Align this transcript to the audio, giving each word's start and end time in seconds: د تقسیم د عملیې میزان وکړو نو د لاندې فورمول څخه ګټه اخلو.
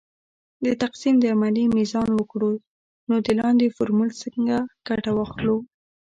د 0.65 0.67
تقسیم 0.83 1.15
د 1.19 1.25
عملیې 1.35 1.67
میزان 1.77 2.09
وکړو 2.15 2.51
نو 3.09 3.15
د 3.25 3.27
لاندې 3.39 3.73
فورمول 3.75 4.09
څخه 4.21 4.55
ګټه 4.87 5.11
اخلو. 5.23 5.55